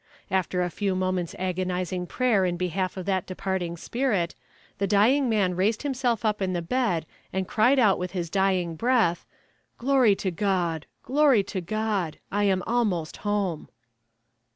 After 0.31 0.63
a 0.63 0.71
few 0.71 0.95
moments' 0.95 1.35
agonizing 1.37 2.07
prayer 2.07 2.43
in 2.43 2.57
behalf 2.57 2.97
of 2.97 3.05
that 3.05 3.27
departing 3.27 3.77
spirit, 3.77 4.33
the 4.79 4.87
dying 4.87 5.29
man 5.29 5.55
raised 5.55 5.83
himself 5.83 6.25
up 6.25 6.41
in 6.41 6.53
the 6.53 6.61
bed 6.63 7.05
and 7.31 7.47
cried 7.47 7.77
out 7.77 7.99
with 7.99 8.09
his 8.13 8.27
dying 8.31 8.75
breath, 8.75 9.27
"Glory 9.77 10.15
to 10.15 10.31
God! 10.31 10.87
Glory 11.03 11.43
to 11.43 11.61
God! 11.61 12.17
I 12.31 12.45
am 12.45 12.63
almost 12.65 13.17
home!" 13.17 13.69